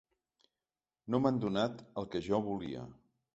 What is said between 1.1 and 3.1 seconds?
No m’han donat el que jo volia.